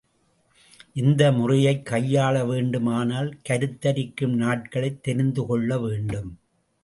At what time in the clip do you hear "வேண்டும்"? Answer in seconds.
5.79-6.39